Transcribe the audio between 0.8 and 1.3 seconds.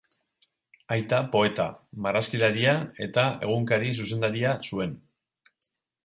Aita